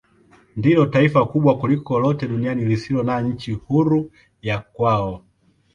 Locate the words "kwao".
4.59-5.25